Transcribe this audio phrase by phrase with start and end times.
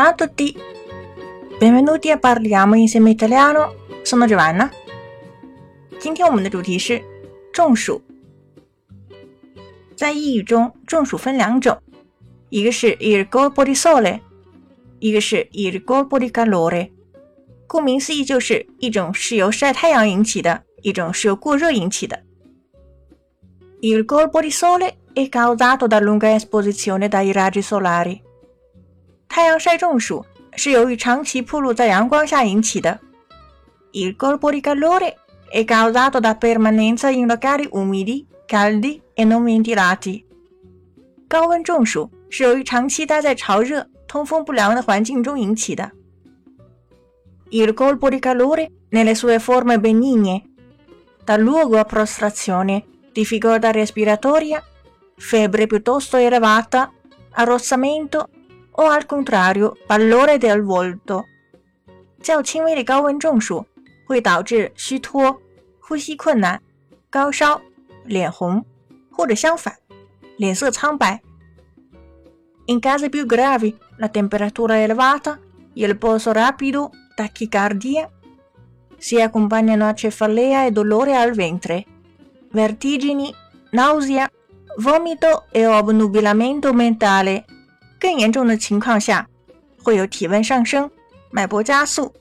[0.00, 0.56] Ciao a tutti,
[1.58, 3.74] benvenuti a parliamo insieme italiano.
[4.02, 4.70] Sono Giovanna。
[5.98, 7.04] 今天我们的主题是
[7.52, 8.00] 中暑。
[9.94, 11.78] 在意语中，中暑分两种，
[12.48, 14.20] 一个是 il colpo di sole，
[15.00, 16.92] 一个是 il colpo di calore。
[17.66, 22.18] 顾名思义，就是一种是由晒太阳引起的，一种是由过热引起的。
[23.82, 28.22] Il colpo di sole è causato da lunga esposizione dai raggi solari。
[29.29, 30.25] 太阳晒中暑
[30.55, 32.99] 是由于长期暴露在阳光下引起的。
[33.91, 35.15] Il colpo di calore
[35.49, 40.25] è causato da permanenza in locali umidi, caldi e non ventilati。
[41.27, 45.91] 高温中暑是由于长期待在潮热、通风不良的环境中引起的。
[47.51, 50.43] Il colpo di calore nelle sue forme benigne
[51.23, 54.63] dà luogo a prostrazione, difficoltà respiratoria,
[55.15, 56.91] febbre piuttosto elevata,
[57.31, 58.29] arrossamento
[58.71, 61.23] o al contrario pallore del volto。
[62.21, 63.65] 较轻微的高温中暑
[64.07, 65.39] 会导致虚脱、
[65.79, 66.61] 呼吸困难、
[67.09, 67.61] 高烧、
[68.03, 68.65] 脸红，
[69.11, 69.73] 或者相反，
[70.37, 71.21] 脸色苍白。
[72.67, 75.39] In casi più gravi, la temperatura elevata,
[75.75, 78.09] il polso rapido, tachicardia,
[78.97, 81.85] si accompagnano a cefalea e dolore al ventre,
[82.51, 83.31] vertigini,
[83.71, 84.27] nausea,
[84.77, 87.45] vomito e obnubilamento mentale。
[88.00, 89.28] 更严重的情况下，
[89.82, 90.90] 会有体温上升、
[91.30, 92.12] 脉搏加速，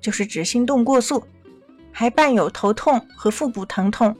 [0.00, 1.22] 就是指心动过速，
[1.92, 4.16] 还伴有头痛和腹部疼痛、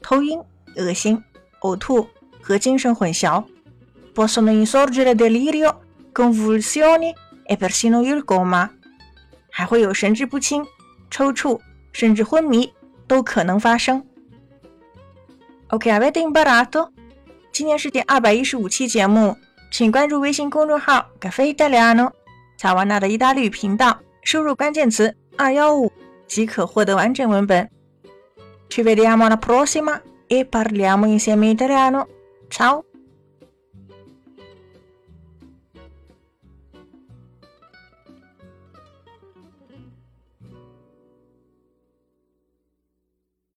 [0.00, 0.40] 头晕、
[0.76, 1.22] 恶心、
[1.62, 2.08] 呕吐
[2.40, 3.44] 和精神混淆。
[4.14, 5.74] Possono insorgere delirio,
[6.12, 7.12] convulsioni
[7.48, 8.70] e persino il coma。
[9.50, 10.64] 还会有神志不清、
[11.10, 11.60] 抽搐，
[11.92, 12.72] 甚至昏迷
[13.08, 14.06] 都可能发生。
[15.68, 16.90] OK，avete imparato？
[17.52, 19.36] 今天是第二百一十五期节目。
[19.74, 22.12] 请关注微信公众号“咖啡意大利诺”，
[22.56, 25.90] 乔瓦纳的意大利语频道，输入关键词“二幺五”
[26.28, 27.68] 即可获得完整文本。
[28.68, 32.06] Ci vediamo alla prossima e parliamo insieme italiano.
[32.48, 32.84] Ciao!